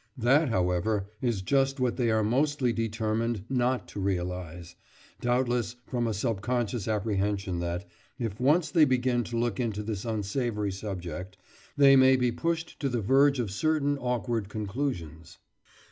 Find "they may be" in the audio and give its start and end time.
11.77-12.31